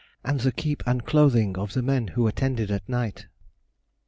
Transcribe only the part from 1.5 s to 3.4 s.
of the men who attended at night.